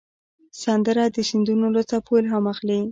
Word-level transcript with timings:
سندره 0.63 1.03
د 1.15 1.17
سیندونو 1.29 1.67
له 1.75 1.81
څپو 1.89 2.13
الهام 2.19 2.45
اخلي 2.53 2.79